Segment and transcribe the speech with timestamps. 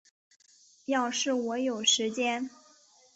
[0.87, 2.49] 要是我有时间